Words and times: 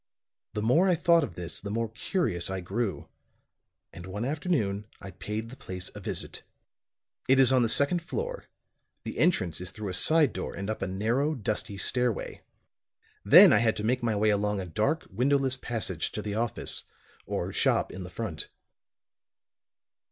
The 0.53 0.63
more 0.63 0.89
I 0.89 0.95
thought 0.95 1.23
of 1.23 1.35
this, 1.35 1.61
the 1.61 1.69
more 1.69 1.89
curious 1.91 2.49
I 2.49 2.59
grew; 2.59 3.07
and 3.93 4.07
one 4.07 4.25
afternoon 4.25 4.87
I 4.99 5.11
paid 5.11 5.49
the 5.49 5.55
place 5.55 5.91
a 5.93 5.99
visit. 5.99 6.41
It 7.29 7.37
is 7.37 7.51
on 7.51 7.61
the 7.61 7.69
second 7.69 8.01
floor, 8.01 8.45
the 9.03 9.19
entrance 9.19 9.61
is 9.61 9.69
through 9.69 9.89
a 9.89 9.93
side 9.93 10.33
door 10.33 10.55
and 10.55 10.71
up 10.71 10.81
a 10.81 10.87
narrow, 10.87 11.35
dusty 11.35 11.77
stairway. 11.77 12.41
Then 13.23 13.53
I 13.53 13.59
had 13.59 13.75
to 13.75 13.83
make 13.83 14.01
my 14.01 14.15
way 14.15 14.31
along 14.31 14.59
a 14.59 14.65
dark 14.65 15.05
windowless 15.11 15.55
passage 15.55 16.11
to 16.13 16.23
the 16.23 16.33
office, 16.33 16.85
or 17.27 17.53
shop 17.53 17.91
in 17.91 18.03
the 18.03 18.09
front. 18.09 18.49